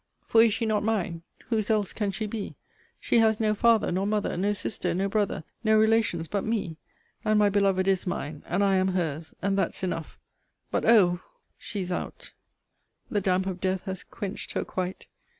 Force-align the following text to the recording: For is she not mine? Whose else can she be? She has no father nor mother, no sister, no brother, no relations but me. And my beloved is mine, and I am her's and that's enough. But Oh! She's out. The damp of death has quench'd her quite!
For 0.25 0.41
is 0.41 0.51
she 0.51 0.65
not 0.65 0.81
mine? 0.81 1.21
Whose 1.49 1.69
else 1.69 1.93
can 1.93 2.09
she 2.09 2.25
be? 2.25 2.55
She 2.99 3.19
has 3.19 3.39
no 3.39 3.53
father 3.53 3.91
nor 3.91 4.07
mother, 4.07 4.35
no 4.35 4.51
sister, 4.51 4.95
no 4.95 5.07
brother, 5.07 5.43
no 5.63 5.77
relations 5.77 6.27
but 6.27 6.43
me. 6.43 6.77
And 7.23 7.37
my 7.37 7.51
beloved 7.51 7.87
is 7.87 8.07
mine, 8.07 8.41
and 8.47 8.63
I 8.63 8.77
am 8.77 8.87
her's 8.87 9.35
and 9.43 9.55
that's 9.59 9.83
enough. 9.83 10.17
But 10.71 10.85
Oh! 10.85 11.19
She's 11.55 11.91
out. 11.91 12.31
The 13.11 13.21
damp 13.21 13.45
of 13.45 13.61
death 13.61 13.83
has 13.83 14.03
quench'd 14.03 14.53
her 14.53 14.65
quite! 14.65 15.05